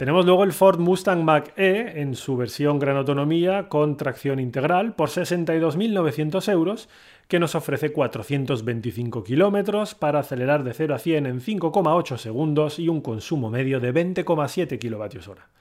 Tenemos 0.00 0.24
luego 0.24 0.44
el 0.44 0.52
Ford 0.52 0.78
Mustang 0.78 1.22
Mach-E 1.24 2.00
en 2.00 2.14
su 2.14 2.34
versión 2.34 2.78
gran 2.78 2.96
autonomía 2.96 3.68
con 3.68 3.98
tracción 3.98 4.40
integral 4.40 4.94
por 4.94 5.10
62.900 5.10 6.50
euros, 6.50 6.88
que 7.28 7.38
nos 7.38 7.54
ofrece 7.54 7.92
425 7.92 9.22
kilómetros 9.22 9.94
para 9.94 10.20
acelerar 10.20 10.64
de 10.64 10.72
0 10.72 10.94
a 10.94 10.98
100 10.98 11.26
en 11.26 11.40
5,8 11.40 12.16
segundos 12.16 12.78
y 12.78 12.88
un 12.88 13.02
consumo 13.02 13.50
medio 13.50 13.78
de 13.78 13.92
20,7 13.92 14.78
kWh. 14.78 15.59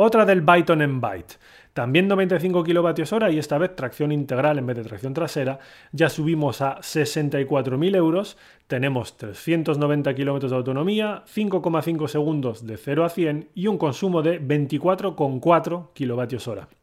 Otra 0.00 0.24
del 0.24 0.42
Byton 0.42 0.80
en 0.80 1.00
Byte. 1.00 1.40
También 1.72 2.06
95 2.06 2.62
kWh 2.62 3.32
y 3.32 3.38
esta 3.38 3.58
vez 3.58 3.74
tracción 3.74 4.12
integral 4.12 4.58
en 4.58 4.66
vez 4.66 4.76
de 4.76 4.84
tracción 4.84 5.12
trasera. 5.12 5.58
Ya 5.90 6.08
subimos 6.08 6.60
a 6.60 6.78
64.000 6.78 7.96
euros. 7.96 8.36
Tenemos 8.68 9.16
390 9.16 10.14
km 10.14 10.48
de 10.48 10.54
autonomía, 10.54 11.24
5,5 11.26 12.06
segundos 12.06 12.64
de 12.64 12.76
0 12.76 13.06
a 13.06 13.08
100 13.08 13.48
y 13.56 13.66
un 13.66 13.76
consumo 13.76 14.22
de 14.22 14.40
24,4 14.40 15.88
kWh. 15.92 16.78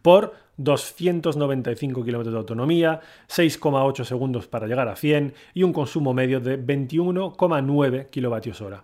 por 0.02 0.35
295 0.57 2.04
km 2.04 2.30
de 2.30 2.37
autonomía, 2.37 3.00
6,8 3.28 4.04
segundos 4.04 4.47
para 4.47 4.66
llegar 4.66 4.88
a 4.88 4.97
100 4.97 5.35
y 5.54 5.62
un 5.62 5.73
consumo 5.73 6.12
medio 6.12 6.40
de 6.40 6.59
21,9 6.59 8.09
kWh. 8.11 8.75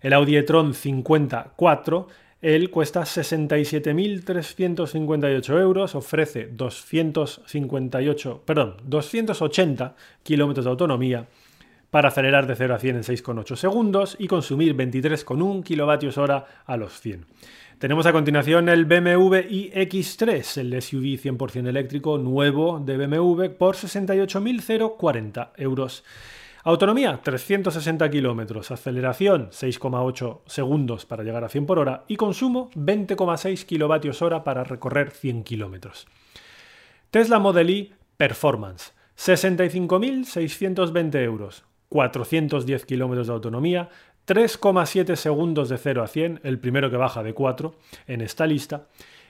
El 0.00 0.12
Audi 0.12 0.36
e-tron 0.36 0.74
54 0.74 2.08
él 2.40 2.70
cuesta 2.70 3.02
67.358 3.02 5.60
euros, 5.60 5.96
ofrece 5.96 6.46
258, 6.46 8.42
perdón, 8.44 8.76
280 8.84 9.96
kilómetros 10.22 10.64
de 10.64 10.70
autonomía 10.70 11.26
para 11.90 12.06
acelerar 12.08 12.46
de 12.46 12.54
0 12.54 12.76
a 12.76 12.78
100 12.78 12.96
en 12.96 13.02
6,8 13.02 13.56
segundos 13.56 14.14
y 14.20 14.28
consumir 14.28 14.76
23,1 14.76 15.64
kWh 15.64 16.44
a 16.66 16.76
los 16.76 17.00
100. 17.00 17.26
Tenemos 17.78 18.06
a 18.06 18.12
continuación 18.12 18.68
el 18.68 18.86
BMW 18.86 19.36
iX3, 19.36 20.60
el 20.60 20.82
SUV 20.82 21.16
100% 21.16 21.68
eléctrico 21.68 22.18
nuevo 22.18 22.80
de 22.80 22.96
BMW 22.96 23.50
por 23.56 23.76
68.040 23.76 25.50
euros. 25.58 26.02
Autonomía 26.64 27.20
360 27.22 28.10
kilómetros, 28.10 28.72
aceleración 28.72 29.50
6,8 29.50 30.40
segundos 30.46 31.06
para 31.06 31.22
llegar 31.22 31.44
a 31.44 31.48
100 31.48 31.66
por 31.66 31.78
hora 31.78 32.02
y 32.08 32.16
consumo 32.16 32.68
20,6 32.74 33.64
kilovatios 33.64 34.22
hora 34.22 34.42
para 34.42 34.64
recorrer 34.64 35.12
100 35.12 35.44
kilómetros. 35.44 36.08
Tesla 37.12 37.38
Model 37.38 37.70
Y 37.70 37.94
Performance 38.16 38.92
65.620 39.16 41.14
euros, 41.22 41.64
410 41.90 42.84
kilómetros 42.84 43.28
de 43.28 43.32
autonomía, 43.32 43.88
3,7 44.28 45.16
segundos 45.16 45.70
de 45.70 45.78
0 45.78 46.02
a 46.02 46.06
100, 46.06 46.40
el 46.42 46.58
primero 46.58 46.90
que 46.90 46.98
baja 46.98 47.22
de 47.22 47.32
4 47.32 47.74
en 48.06 48.20
esta 48.20 48.46
lista, 48.46 48.88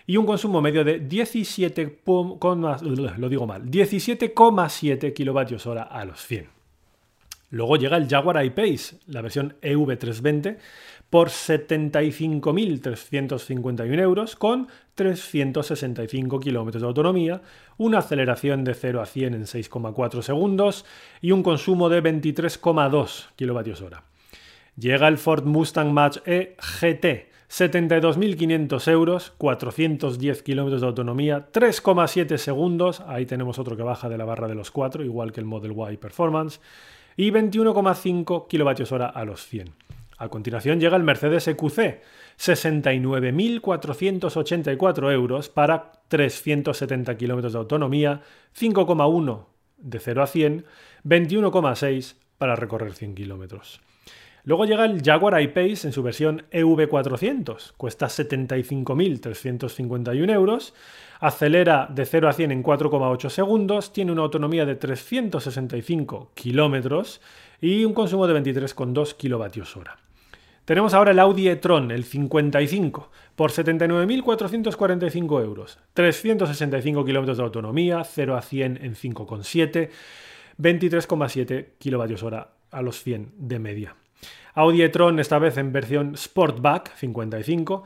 y 0.09 0.17
un 0.17 0.27
consumo 0.27 0.61
medio 0.61 0.83
de 0.83 0.99
17, 0.99 2.01
lo 2.05 3.29
digo 3.29 3.47
mal, 3.47 3.71
17,7 3.71 5.13
kilovatios 5.13 5.67
hora 5.67 5.85
a 5.85 6.05
los 6.05 6.27
100. 6.27 6.49
Luego 7.51 7.77
llega 7.77 7.97
el 7.97 8.09
Jaguar 8.09 8.45
I-Pace, 8.45 8.99
la 9.07 9.23
versión 9.23 9.55
EV320, 9.63 10.59
por 11.09 11.29
75.351 11.29 14.01
euros 14.01 14.35
con 14.35 14.67
365 14.97 16.41
kilómetros 16.41 16.83
de 16.83 16.89
autonomía, 16.89 17.41
una 17.77 18.01
aceleración 18.01 18.65
de 18.65 18.75
0 18.75 19.01
a 19.01 19.07
100 19.07 19.35
en 19.35 19.45
6,4 19.45 20.23
segundos 20.23 20.85
y 21.21 21.31
un 21.31 21.45
consumo 21.45 21.89
de 21.89 22.03
23,2 22.03 23.29
kilovatios 23.37 23.81
hora. 23.81 24.03
Llega 24.79 25.09
el 25.09 25.19
Ford 25.19 25.45
Mustang 25.45 25.93
Mach-E 25.93 26.55
GT, 26.57 27.27
72.500 27.51 28.89
euros, 28.93 29.33
410 29.37 30.45
kilómetros 30.45 30.83
de 30.83 30.87
autonomía, 30.87 31.49
3,7 31.51 32.37
segundos, 32.37 33.01
ahí 33.01 33.27
tenemos 33.27 33.59
otro 33.59 33.77
que 33.77 33.83
baja 33.83 34.09
de 34.09 34.17
la 34.17 34.25
barra 34.25 34.47
de 34.47 34.55
los 34.55 34.71
4, 34.71 35.03
igual 35.03 35.33
que 35.33 35.41
el 35.41 35.47
Model 35.47 35.75
Y 35.93 35.97
Performance, 35.97 36.61
y 37.17 37.33
21,5 37.33 38.47
kilovatios 38.47 38.93
hora 38.93 39.09
a 39.09 39.25
los 39.25 39.45
100. 39.47 39.71
A 40.17 40.29
continuación 40.29 40.79
llega 40.79 40.97
el 40.97 41.03
Mercedes 41.03 41.49
EQC, 41.49 42.01
69.484 42.39 45.13
euros 45.13 45.49
para 45.49 45.91
370 46.07 47.17
kilómetros 47.17 47.55
de 47.55 47.59
autonomía, 47.59 48.21
5,1 48.57 49.45
de 49.79 49.99
0 49.99 50.23
a 50.23 50.27
100, 50.29 50.67
21,6 51.05 52.15
para 52.39 52.55
recorrer 52.55 52.93
100 52.93 53.17
kilómetros. 53.17 53.81
Luego 54.45 54.65
llega 54.65 54.85
el 54.85 55.03
Jaguar 55.03 55.41
I-Pace 55.41 55.89
en 55.89 55.93
su 55.93 56.03
versión 56.03 56.45
EV400, 56.53 57.73
cuesta 57.77 58.07
75.351 58.07 60.33
euros, 60.33 60.75
acelera 61.21 61.89
de 61.91 62.07
0 62.07 62.29
a 62.29 62.33
100 62.33 62.53
en 62.53 62.63
4,8 62.63 63.29
segundos, 63.29 63.93
tiene 63.93 64.13
una 64.13 64.23
autonomía 64.23 64.65
de 64.65 64.77
365 64.77 66.31
kilómetros 66.35 67.21
y 67.61 67.85
un 67.85 67.93
consumo 67.93 68.27
de 68.27 68.41
23,2 68.41 69.17
kilovatios 69.17 69.77
hora. 69.77 69.99
Tenemos 70.65 70.93
ahora 70.93 71.13
el 71.13 71.19
Audi 71.19 71.49
e-tron, 71.49 71.91
el 71.91 72.05
55, 72.05 73.11
por 73.35 73.51
79.445 73.51 75.43
euros, 75.43 75.79
365 75.95 77.07
kilómetros 77.07 77.39
de 77.39 77.45
autonomía, 77.45 78.05
0 78.05 78.37
a 78.37 78.43
100 78.43 78.79
en 78.83 78.95
5,7, 78.95 79.89
23,7 80.59 81.69
kilovatios 81.79 82.23
hora 82.23 82.51
a 82.71 82.83
los 82.83 83.03
100 83.03 83.33
de 83.39 83.59
media. 83.59 83.97
Audi 84.55 84.83
e-tron 84.83 85.21
esta 85.21 85.39
vez 85.39 85.57
en 85.57 85.73
versión 85.73 86.17
Sportback 86.17 86.97
55, 86.97 87.85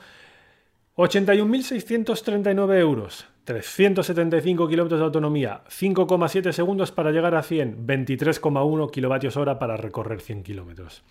81.639 0.97 2.79
euros, 2.79 3.27
375 3.45 4.69
kilómetros 4.69 5.01
de 5.01 5.05
autonomía, 5.05 5.62
5,7 5.69 6.53
segundos 6.53 6.93
para 6.93 7.11
llegar 7.11 7.35
a 7.35 7.43
100, 7.43 7.87
23,1 7.87 8.91
kilovatios 8.91 9.37
hora 9.37 9.59
para 9.59 9.77
recorrer 9.77 10.21
100 10.21 10.43
kilómetros. 10.43 11.03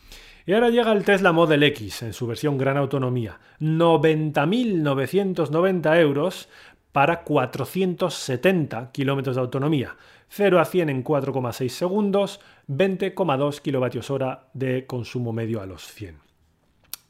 Y 0.46 0.54
ahora 0.54 0.70
llega 0.70 0.92
el 0.92 1.04
Tesla 1.04 1.32
Model 1.32 1.64
X 1.64 2.04
en 2.04 2.14
su 2.14 2.28
versión 2.28 2.58
gran 2.58 2.78
autonomía, 2.78 3.40
90.990 3.60 6.00
euros 6.00 6.48
para 6.92 7.24
470 7.24 8.92
kilómetros 8.92 9.36
de 9.36 9.42
autonomía, 9.42 9.96
0 10.34 10.60
a 10.60 10.66
100 10.66 10.90
en 10.90 11.04
4,6 11.04 11.70
segundos, 11.70 12.40
20,2 12.70 13.60
kilovatios 13.60 14.10
hora 14.10 14.48
de 14.54 14.86
consumo 14.86 15.34
medio 15.34 15.62
a 15.62 15.66
los 15.66 15.86
100. 15.88 16.20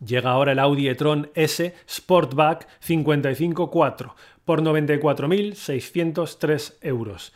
Llega 0.04 0.32
ahora 0.32 0.54
el 0.54 0.60
Audi 0.60 0.90
e-tron 0.90 1.30
S 1.36 1.76
Sportback 1.88 2.68
55.4 2.84 4.14
por 4.44 4.64
94.603 4.64 6.78
euros. 6.82 7.32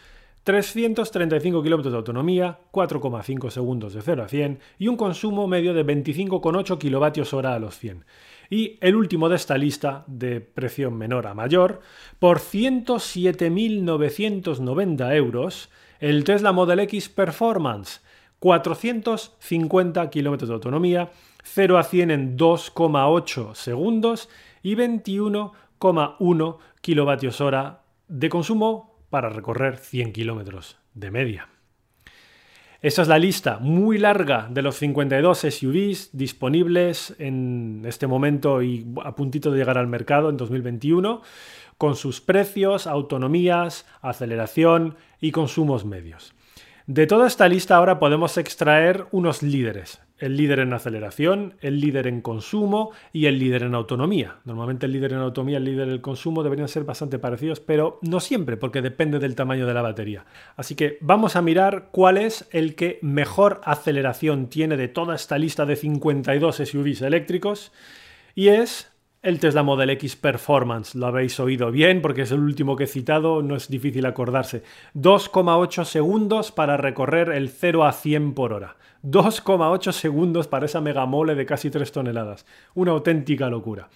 335 0.45 1.61
kilómetros 1.63 1.91
de 1.91 1.97
autonomía, 1.97 2.59
4,5 2.71 3.49
segundos 3.49 3.93
de 3.95 4.03
0 4.03 4.23
a 4.23 4.27
100 4.27 4.59
y 4.77 4.87
un 4.87 4.95
consumo 4.95 5.47
medio 5.47 5.73
de 5.73 5.83
25,8 5.83 6.77
kilovatios 6.77 7.33
hora 7.33 7.55
a 7.55 7.59
los 7.59 7.79
100. 7.79 8.05
Y 8.51 8.77
el 8.79 8.95
último 8.95 9.27
de 9.27 9.37
esta 9.37 9.57
lista, 9.57 10.03
de 10.05 10.41
precio 10.41 10.91
menor 10.91 11.25
a 11.25 11.33
mayor, 11.33 11.81
por 12.19 12.37
107.990 12.37 15.15
euros, 15.15 15.71
el 15.99 16.23
Tesla 16.23 16.51
Model 16.51 16.81
X 16.81 17.09
Performance, 17.09 18.03
450 18.37 20.11
kilómetros 20.11 20.49
de 20.49 20.53
autonomía, 20.53 21.09
0 21.43 21.79
a 21.79 21.83
100 21.83 22.11
en 22.11 22.37
2,8 22.37 23.55
segundos 23.55 24.29
y 24.61 24.75
21,1 24.75 26.57
kilovatios 26.81 27.41
hora 27.41 27.81
de 28.07 28.29
consumo 28.29 28.94
para 29.15 29.29
recorrer 29.29 29.77
100 29.77 30.11
kilómetros 30.11 30.77
de 30.93 31.09
media. 31.09 31.47
Esta 32.81 33.01
es 33.01 33.07
la 33.07 33.17
lista 33.17 33.59
muy 33.59 33.97
larga 33.97 34.49
de 34.51 34.61
los 34.61 34.75
52 34.75 35.39
SUVs 35.39 36.09
disponibles 36.11 37.15
en 37.17 37.83
este 37.85 38.07
momento 38.07 38.61
y 38.61 38.85
a 39.05 39.15
puntito 39.15 39.51
de 39.51 39.59
llegar 39.59 39.77
al 39.77 39.87
mercado 39.87 40.29
en 40.29 40.35
2021, 40.35 41.21
con 41.77 41.95
sus 41.95 42.19
precios, 42.19 42.87
autonomías, 42.87 43.85
aceleración 44.01 44.97
y 45.21 45.31
consumos 45.31 45.85
medios. 45.85 46.34
De 46.87 47.07
toda 47.07 47.25
esta 47.25 47.47
lista 47.47 47.77
ahora 47.77 47.97
podemos 47.97 48.37
extraer 48.37 49.07
unos 49.09 49.41
líderes. 49.41 50.01
El 50.19 50.37
líder 50.37 50.59
en 50.59 50.71
aceleración, 50.71 51.55
el 51.61 51.79
líder 51.79 52.05
en 52.05 52.21
consumo 52.21 52.91
y 53.11 53.25
el 53.25 53.39
líder 53.39 53.63
en 53.63 53.73
autonomía. 53.73 54.35
Normalmente 54.45 54.85
el 54.85 54.91
líder 54.91 55.13
en 55.13 55.19
autonomía 55.19 55.53
y 55.53 55.57
el 55.57 55.65
líder 55.65 55.89
en 55.89 55.97
consumo 55.97 56.43
deberían 56.43 56.67
ser 56.67 56.83
bastante 56.83 57.17
parecidos, 57.17 57.59
pero 57.59 57.97
no 58.03 58.19
siempre, 58.19 58.55
porque 58.55 58.83
depende 58.83 59.17
del 59.17 59.33
tamaño 59.33 59.65
de 59.65 59.73
la 59.73 59.81
batería. 59.81 60.25
Así 60.57 60.75
que 60.75 60.99
vamos 61.01 61.35
a 61.35 61.41
mirar 61.41 61.89
cuál 61.91 62.17
es 62.17 62.47
el 62.51 62.75
que 62.75 62.99
mejor 63.01 63.61
aceleración 63.63 64.47
tiene 64.47 64.77
de 64.77 64.87
toda 64.87 65.15
esta 65.15 65.39
lista 65.39 65.65
de 65.65 65.77
52 65.77 66.55
SUVs 66.55 67.01
eléctricos. 67.01 67.71
Y 68.35 68.49
es 68.49 68.94
el 69.25 69.39
Tesla 69.39 69.63
Model 69.63 69.89
X 69.89 70.15
Performance. 70.15 70.93
Lo 70.93 71.07
habéis 71.07 71.39
oído 71.39 71.71
bien 71.71 72.03
porque 72.03 72.21
es 72.21 72.31
el 72.31 72.41
último 72.41 72.75
que 72.75 72.83
he 72.83 72.87
citado, 72.87 73.41
no 73.41 73.55
es 73.55 73.67
difícil 73.69 74.05
acordarse. 74.05 74.61
2,8 74.93 75.83
segundos 75.83 76.51
para 76.51 76.77
recorrer 76.77 77.29
el 77.29 77.49
0 77.49 77.85
a 77.85 77.91
100 77.91 78.35
por 78.35 78.53
hora. 78.53 78.75
2,8 79.03 79.91
segundos 79.93 80.47
para 80.47 80.67
esa 80.67 80.79
megamole 80.79 81.33
de 81.33 81.47
casi 81.47 81.71
3 81.71 81.91
toneladas. 81.91 82.45
Una 82.75 82.91
auténtica 82.91 83.49
locura. 83.49 83.89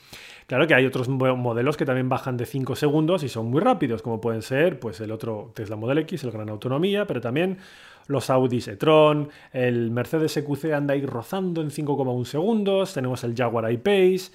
Claro 0.48 0.66
que 0.66 0.74
hay 0.74 0.88
otros 0.88 1.08
modelos 1.08 1.78
que 1.78 1.86
también 1.86 2.10
bajan 2.10 2.36
de 2.36 2.48
5 2.48 2.76
segundos 2.76 3.22
y 3.22 3.30
son 3.30 3.52
muy 3.52 3.62
rápidos, 3.62 4.02
como 4.02 4.20
pueden 4.20 4.42
ser 4.42 4.80
pues 4.80 5.00
el 5.00 5.12
otro 5.12 5.52
Tesla 5.54 5.76
Model 5.76 6.00
X, 6.00 6.24
el 6.24 6.32
gran 6.32 6.50
autonomía, 6.50 7.06
pero 7.06 7.22
también 7.22 7.60
los 8.08 8.32
Audi 8.32 8.58
e-tron, 8.66 9.30
el 9.54 9.92
Mercedes 9.92 10.36
EQC 10.38 10.74
anda 10.74 10.96
ahí 10.96 11.06
rozando 11.06 11.62
en 11.62 11.70
5,1 11.70 12.26
segundos, 12.26 12.96
tenemos 12.96 13.24
el 13.24 13.36
Jaguar 13.36 13.72
I-Pace, 13.72 14.32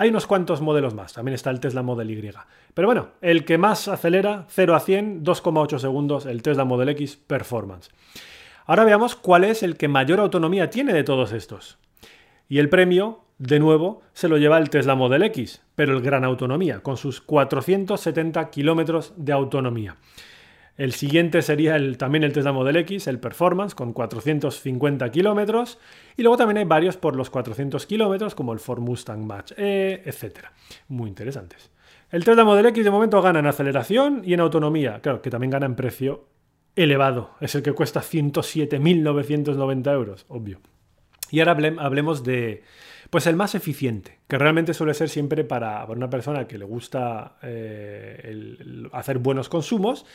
hay 0.00 0.10
unos 0.10 0.28
cuantos 0.28 0.60
modelos 0.60 0.94
más, 0.94 1.12
también 1.12 1.34
está 1.34 1.50
el 1.50 1.58
Tesla 1.58 1.82
Model 1.82 2.08
Y. 2.08 2.30
Pero 2.72 2.86
bueno, 2.86 3.08
el 3.20 3.44
que 3.44 3.58
más 3.58 3.88
acelera 3.88 4.46
0 4.48 4.76
a 4.76 4.80
100, 4.80 5.24
2,8 5.24 5.78
segundos, 5.80 6.24
el 6.24 6.40
Tesla 6.40 6.64
Model 6.64 6.90
X 6.90 7.16
Performance. 7.16 7.90
Ahora 8.64 8.84
veamos 8.84 9.16
cuál 9.16 9.42
es 9.42 9.64
el 9.64 9.76
que 9.76 9.88
mayor 9.88 10.20
autonomía 10.20 10.70
tiene 10.70 10.92
de 10.92 11.02
todos 11.02 11.32
estos. 11.32 11.78
Y 12.48 12.60
el 12.60 12.68
premio, 12.68 13.24
de 13.38 13.58
nuevo, 13.58 14.02
se 14.12 14.28
lo 14.28 14.38
lleva 14.38 14.58
el 14.58 14.70
Tesla 14.70 14.94
Model 14.94 15.24
X, 15.24 15.62
pero 15.74 15.96
el 15.96 16.00
gran 16.00 16.24
autonomía, 16.24 16.78
con 16.78 16.96
sus 16.96 17.20
470 17.20 18.50
kilómetros 18.50 19.14
de 19.16 19.32
autonomía. 19.32 19.96
El 20.78 20.92
siguiente 20.92 21.42
sería 21.42 21.74
el, 21.74 21.98
también 21.98 22.22
el 22.22 22.32
Tesla 22.32 22.52
Model 22.52 22.76
X, 22.76 23.08
el 23.08 23.18
Performance, 23.18 23.74
con 23.74 23.92
450 23.92 25.10
kilómetros. 25.10 25.80
Y 26.16 26.22
luego 26.22 26.36
también 26.36 26.58
hay 26.58 26.64
varios 26.64 26.96
por 26.96 27.16
los 27.16 27.30
400 27.30 27.84
kilómetros, 27.84 28.36
como 28.36 28.52
el 28.52 28.60
Ford 28.60 28.80
Mustang 28.80 29.26
Match 29.26 29.52
E, 29.56 30.02
etc. 30.06 30.46
Muy 30.86 31.08
interesantes. 31.08 31.72
El 32.12 32.24
Tesla 32.24 32.44
Model 32.44 32.66
X 32.66 32.84
de 32.84 32.92
momento 32.92 33.20
gana 33.20 33.40
en 33.40 33.46
aceleración 33.46 34.22
y 34.24 34.34
en 34.34 34.40
autonomía. 34.40 35.00
Claro, 35.00 35.20
que 35.20 35.30
también 35.30 35.50
gana 35.50 35.66
en 35.66 35.74
precio 35.74 36.26
elevado. 36.76 37.32
Es 37.40 37.56
el 37.56 37.64
que 37.64 37.72
cuesta 37.72 38.00
107.990 38.00 39.92
euros, 39.92 40.26
obvio. 40.28 40.60
Y 41.30 41.40
ahora 41.40 41.56
hablemos 41.80 42.22
de, 42.22 42.62
pues 43.10 43.26
el 43.26 43.34
más 43.34 43.56
eficiente, 43.56 44.20
que 44.28 44.38
realmente 44.38 44.72
suele 44.72 44.94
ser 44.94 45.08
siempre 45.08 45.42
para, 45.42 45.84
una 45.86 46.08
persona 46.08 46.46
que 46.46 46.56
le 46.56 46.64
gusta 46.64 47.36
eh, 47.42 48.88
hacer 48.92 49.18
buenos 49.18 49.48
consumos 49.48 50.06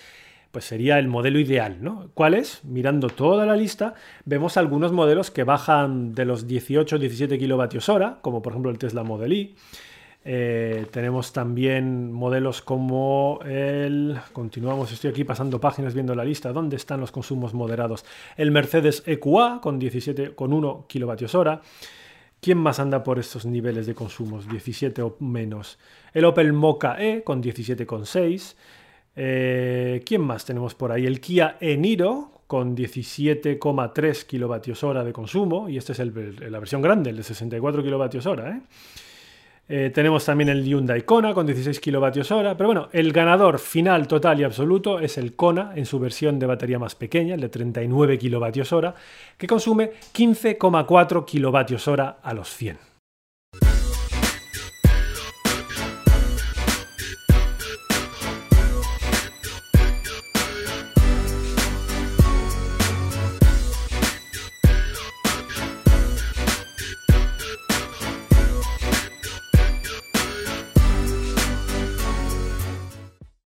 pues 0.54 0.66
sería 0.66 1.00
el 1.00 1.08
modelo 1.08 1.40
ideal, 1.40 1.78
¿no? 1.82 2.12
¿Cuál 2.14 2.36
es? 2.36 2.64
Mirando 2.64 3.10
toda 3.10 3.48
la 3.48 3.56
lista, 3.56 3.96
vemos 4.24 4.56
algunos 4.56 4.92
modelos 4.92 5.32
que 5.32 5.44
bajan 5.44 6.14
de 6.14 6.26
los 6.26 6.48
18-17 6.48 7.40
kilovatios 7.40 7.90
hora, 7.90 8.20
como 8.22 8.44
por 8.44 8.54
ejemplo 8.54 8.70
el 8.70 8.78
Tesla 8.78 9.02
Model 9.02 9.34
Y. 9.34 9.56
Eh, 10.24 10.86
tenemos 10.92 11.34
también 11.34 12.14
modelos 12.14 12.62
como 12.62 13.40
el. 13.44 14.16
Continuamos, 14.32 14.92
estoy 14.92 15.10
aquí 15.10 15.24
pasando 15.24 15.60
páginas 15.60 15.96
viendo 15.96 16.14
la 16.14 16.24
lista. 16.24 16.54
¿Dónde 16.54 16.76
están 16.76 17.00
los 17.00 17.12
consumos 17.12 17.56
moderados? 17.56 18.06
El 18.38 18.52
Mercedes 18.52 19.02
EQA 19.08 19.60
con 19.60 19.80
17, 19.80 20.36
con 20.36 20.54
1 20.54 20.86
kilovatios 20.88 21.34
hora. 21.34 21.62
¿Quién 22.40 22.60
más 22.60 22.80
anda 22.80 23.04
por 23.04 23.18
estos 23.18 23.48
niveles 23.48 23.88
de 23.88 23.96
consumos? 23.96 24.48
17 24.48 25.02
o 25.02 25.18
menos. 25.20 25.80
El 26.14 26.26
Opel 26.26 26.54
Mocha 26.54 27.02
E 27.04 27.24
con 27.24 27.42
17,6. 27.42 28.56
Eh, 29.16 30.02
¿Quién 30.06 30.22
más 30.22 30.46
tenemos 30.46 30.76
por 30.76 30.92
ahí? 30.92 31.06
El 31.06 31.20
Kia 31.20 31.58
Eniro 31.60 32.32
con 32.48 32.76
17,3 32.76 34.26
kilovatios 34.26 34.84
hora 34.84 35.04
de 35.04 35.14
consumo 35.14 35.70
y 35.70 35.78
esta 35.78 35.94
es 35.94 36.00
la 36.00 36.60
versión 36.60 36.82
grande, 36.82 37.10
el 37.10 37.18
de 37.18 37.24
64 37.24 37.84
kilovatios 37.84 38.26
hora. 38.26 38.50
¿eh? 38.52 38.62
Eh, 39.70 39.92
tenemos 39.94 40.26
también 40.26 40.50
el 40.50 40.64
Hyundai 40.64 41.04
Kona 41.04 41.34
con 41.34 41.46
16 41.46 41.80
kilovatios 41.80 42.32
hora, 42.32 42.58
pero 42.58 42.68
bueno, 42.68 42.90
el 42.92 43.14
ganador 43.14 43.60
final 43.60 44.08
total 44.08 44.40
y 44.40 44.44
absoluto 44.44 45.00
es 45.00 45.18
el 45.18 45.36
Kona 45.36 45.72
en 45.76 45.86
su 45.86 46.00
versión 46.00 46.38
de 46.38 46.48
batería 46.48 46.80
más 46.80 46.96
pequeña, 46.96 47.36
el 47.36 47.42
de 47.42 47.50
39 47.50 48.20
kilovatios 48.20 48.74
hora, 48.74 48.94
que 49.38 49.48
consume 49.48 49.92
15,4 50.14 51.26
kilovatios 51.26 51.88
hora 51.88 52.18
a 52.22 52.34
los 52.34 52.50
100. 52.50 52.93